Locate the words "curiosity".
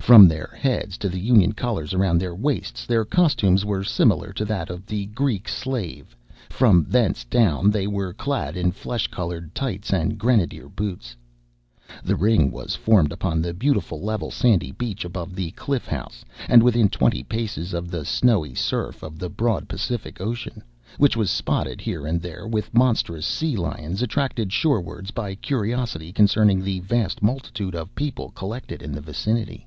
25.34-26.12